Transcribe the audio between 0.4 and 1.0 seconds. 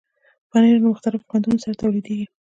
پنېر له